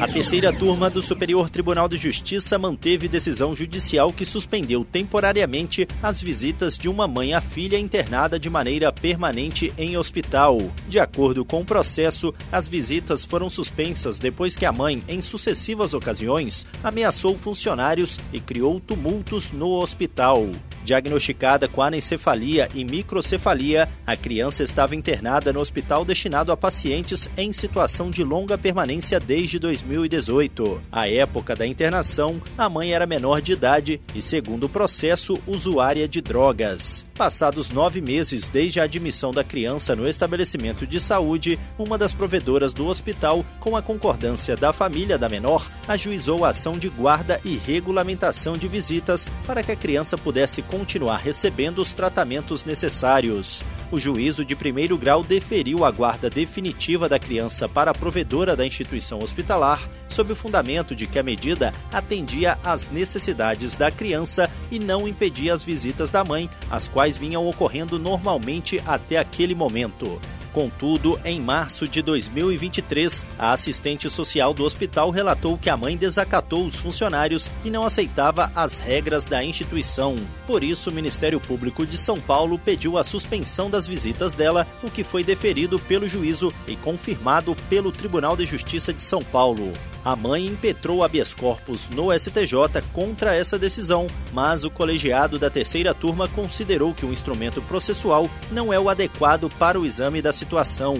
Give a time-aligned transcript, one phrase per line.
[0.00, 6.22] A terceira turma do Superior Tribunal de Justiça manteve decisão judicial que suspendeu temporariamente as
[6.22, 10.56] visitas de uma mãe à filha internada de maneira permanente em hospital.
[10.88, 15.92] De acordo com o processo, as visitas foram suspensas depois que a mãe, em sucessivas
[15.92, 20.48] ocasiões, ameaçou funcionários e criou tumultos no hospital.
[20.84, 27.52] Diagnosticada com anencefalia e microcefalia, a criança estava internada no hospital destinado a pacientes em
[27.52, 30.80] situação de longa permanência desde 2018.
[30.90, 36.08] À época da internação, a mãe era menor de idade e, segundo o processo, usuária
[36.08, 37.06] de drogas.
[37.20, 42.72] Passados nove meses desde a admissão da criança no estabelecimento de saúde, uma das provedoras
[42.72, 47.58] do hospital, com a concordância da família da menor, ajuizou a ação de guarda e
[47.58, 53.62] regulamentação de visitas para que a criança pudesse continuar recebendo os tratamentos necessários.
[53.90, 58.64] O juízo de primeiro grau deferiu a guarda definitiva da criança para a provedora da
[58.64, 64.78] instituição hospitalar, sob o fundamento de que a medida atendia às necessidades da criança e
[64.78, 70.20] não impedia as visitas da mãe, as quais vinham ocorrendo normalmente até aquele momento.
[70.52, 76.66] Contudo, em março de 2023, a assistente social do hospital relatou que a mãe desacatou
[76.66, 80.16] os funcionários e não aceitava as regras da instituição.
[80.46, 84.90] Por isso, o Ministério Público de São Paulo pediu a suspensão das visitas dela, o
[84.90, 89.72] que foi deferido pelo juízo e confirmado pelo Tribunal de Justiça de São Paulo.
[90.04, 95.92] A mãe impetrou habeas corpus no STJ contra essa decisão, mas o colegiado da terceira
[95.92, 100.94] turma considerou que o instrumento processual não é o adequado para o exame da situação.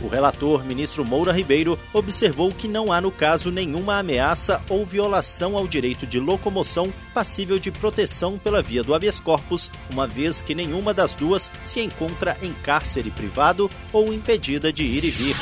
[0.00, 5.56] O relator, ministro Moura Ribeiro, observou que não há no caso nenhuma ameaça ou violação
[5.56, 10.54] ao direito de locomoção passível de proteção pela via do habeas corpus, uma vez que
[10.54, 15.36] nenhuma das duas se encontra em cárcere privado ou impedida de ir e vir.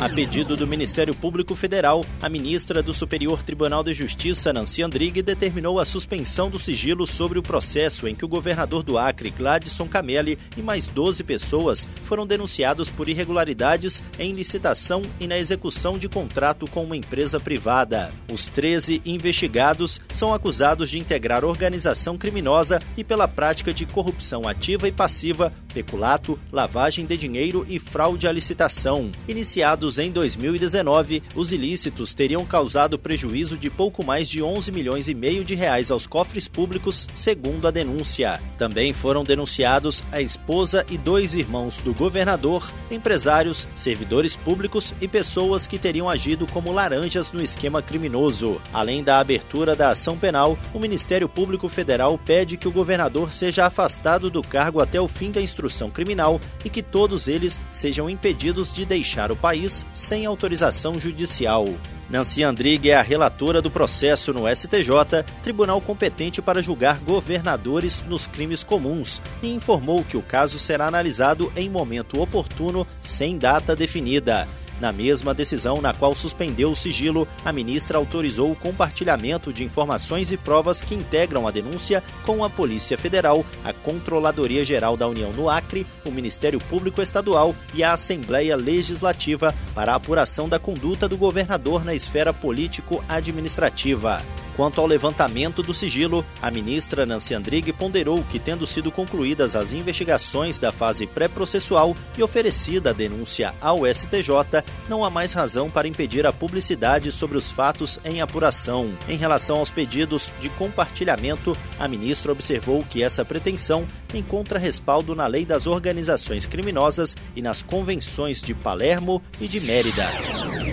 [0.00, 5.20] A pedido do Ministério Público Federal, a ministra do Superior Tribunal de Justiça, Nancy Andrighi,
[5.20, 9.86] determinou a suspensão do sigilo sobre o processo em que o governador do Acre, Gladson
[9.86, 16.08] Camelli, e mais 12 pessoas foram denunciados por irregularidades em licitação e na execução de
[16.08, 18.10] contrato com uma empresa privada.
[18.32, 24.88] Os 13 investigados são acusados de integrar organização criminosa e pela prática de corrupção ativa
[24.88, 29.10] e passiva, peculato, lavagem de dinheiro e fraude à licitação.
[29.28, 35.14] Iniciados em 2019, os ilícitos teriam causado prejuízo de pouco mais de 11 milhões e
[35.14, 38.40] meio de reais aos cofres públicos, segundo a denúncia.
[38.58, 45.66] Também foram denunciados a esposa e dois irmãos do governador, empresários, servidores públicos e pessoas
[45.66, 48.60] que teriam agido como laranjas no esquema criminoso.
[48.72, 53.66] Além da abertura da ação penal, o Ministério Público Federal pede que o governador seja
[53.66, 58.72] afastado do cargo até o fim da instrução criminal e que todos eles sejam impedidos
[58.72, 61.64] de deixar o país sem autorização judicial.
[62.10, 68.26] Nancy Andrighi é a relatora do processo no STJ, tribunal competente para julgar governadores nos
[68.26, 74.48] crimes comuns, e informou que o caso será analisado em momento oportuno, sem data definida.
[74.80, 80.32] Na mesma decisão na qual suspendeu o sigilo, a ministra autorizou o compartilhamento de informações
[80.32, 85.32] e provas que integram a denúncia com a Polícia Federal, a Controladoria Geral da União
[85.32, 91.06] no Acre, o Ministério Público Estadual e a Assembleia Legislativa para a apuração da conduta
[91.06, 94.22] do governador na esfera político-administrativa.
[94.60, 99.72] Quanto ao levantamento do sigilo, a ministra Nancy Andrighi ponderou que, tendo sido concluídas as
[99.72, 105.88] investigações da fase pré-processual e oferecida a denúncia ao STJ, não há mais razão para
[105.88, 108.90] impedir a publicidade sobre os fatos em apuração.
[109.08, 115.26] Em relação aos pedidos de compartilhamento, a ministra observou que essa pretensão encontra respaldo na
[115.26, 120.06] Lei das Organizações Criminosas e nas convenções de Palermo e de Mérida.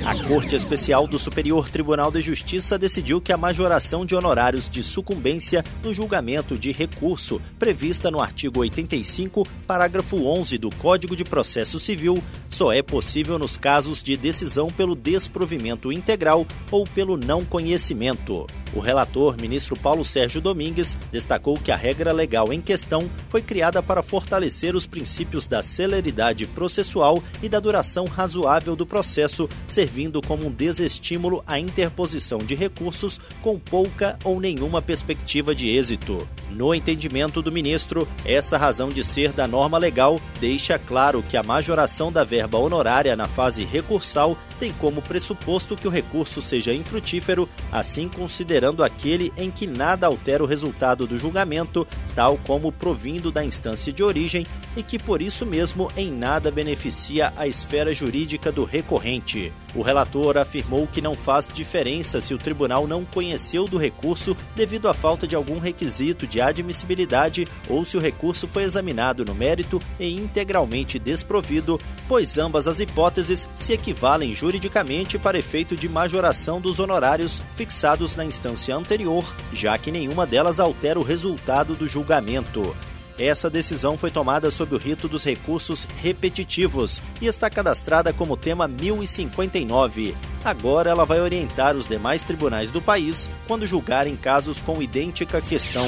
[0.05, 4.81] A Corte Especial do Superior Tribunal de Justiça decidiu que a majoração de honorários de
[4.81, 11.79] sucumbência no julgamento de recurso, prevista no artigo 85, parágrafo 11 do Código de Processo
[11.79, 18.47] Civil, só é possível nos casos de decisão pelo desprovimento integral ou pelo não conhecimento.
[18.73, 23.81] O relator, ministro Paulo Sérgio Domingues, destacou que a regra legal em questão foi criada
[23.81, 30.47] para fortalecer os princípios da celeridade processual e da duração razoável do processo, servindo como
[30.47, 36.27] um desestímulo à interposição de recursos com pouca ou nenhuma perspectiva de êxito.
[36.49, 41.43] No entendimento do ministro, essa razão de ser da norma legal deixa claro que a
[41.43, 47.49] majoração da verba honorária na fase recursal tem como pressuposto que o recurso seja infrutífero,
[47.71, 51.85] assim considerando aquele em que nada altera o resultado do julgamento,
[52.15, 54.45] tal como provindo da instância de origem,
[54.77, 59.51] e que por isso mesmo em nada beneficia a esfera jurídica do recorrente.
[59.75, 64.87] O relator afirmou que não faz diferença se o tribunal não conheceu do recurso devido
[64.87, 69.79] à falta de algum requisito de admissibilidade ou se o recurso foi examinado no mérito
[69.99, 76.79] e integralmente desprovido, pois ambas as hipóteses se equivalem juridicamente para efeito de majoração dos
[76.79, 82.75] honorários fixados na instância anterior, já que nenhuma delas altera o resultado do julgamento.
[83.19, 88.67] Essa decisão foi tomada sob o rito dos recursos repetitivos e está cadastrada como tema
[88.67, 90.15] 1059.
[90.45, 95.87] Agora ela vai orientar os demais tribunais do país quando julgarem casos com idêntica questão.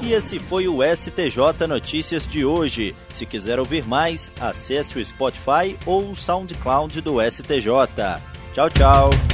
[0.00, 2.94] E esse foi o STJ Notícias de hoje.
[3.08, 8.20] Se quiser ouvir mais, acesse o Spotify ou o SoundCloud do STJ.
[8.52, 9.33] Tchau, tchau.